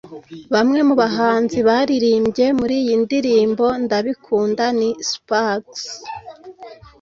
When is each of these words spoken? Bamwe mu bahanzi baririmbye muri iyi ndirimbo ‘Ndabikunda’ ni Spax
Bamwe 0.53 0.79
mu 0.87 0.95
bahanzi 1.01 1.57
baririmbye 1.67 2.45
muri 2.59 2.75
iyi 2.83 2.93
ndirimbo 3.03 3.65
‘Ndabikunda’ 3.83 4.65
ni 4.79 4.89
Spax 5.09 5.65